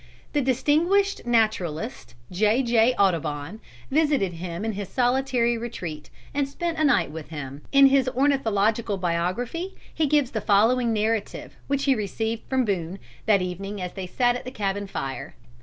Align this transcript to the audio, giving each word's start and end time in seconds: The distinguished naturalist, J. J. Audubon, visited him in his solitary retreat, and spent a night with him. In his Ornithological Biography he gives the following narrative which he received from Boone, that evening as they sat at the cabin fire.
The 0.33 0.41
distinguished 0.41 1.27
naturalist, 1.27 2.15
J. 2.31 2.63
J. 2.63 2.95
Audubon, 2.95 3.59
visited 3.91 4.33
him 4.33 4.65
in 4.65 4.71
his 4.71 4.89
solitary 4.89 5.59
retreat, 5.59 6.09
and 6.33 6.49
spent 6.49 6.79
a 6.79 6.83
night 6.83 7.11
with 7.11 7.29
him. 7.29 7.61
In 7.71 7.85
his 7.85 8.09
Ornithological 8.09 8.97
Biography 8.97 9.75
he 9.93 10.07
gives 10.07 10.31
the 10.31 10.41
following 10.41 10.91
narrative 10.91 11.55
which 11.67 11.83
he 11.83 11.93
received 11.93 12.41
from 12.49 12.65
Boone, 12.65 12.97
that 13.27 13.43
evening 13.43 13.79
as 13.79 13.93
they 13.93 14.07
sat 14.07 14.35
at 14.35 14.43
the 14.43 14.49
cabin 14.49 14.87
fire. 14.87 15.35